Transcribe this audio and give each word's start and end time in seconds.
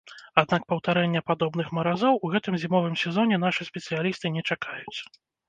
Аднак 0.41 0.63
паўтарэння 0.71 1.21
падобных 1.29 1.67
маразоў 1.79 2.15
у 2.25 2.31
гэтым 2.37 2.57
зімовым 2.65 2.95
сезоне 3.03 3.35
нашы 3.45 3.61
спецыялісты 3.71 4.35
не 4.41 4.47
чакаюць. 4.51 4.99